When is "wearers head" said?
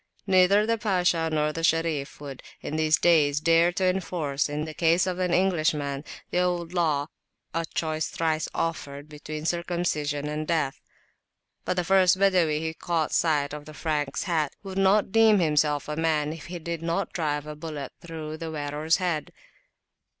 18.49-19.31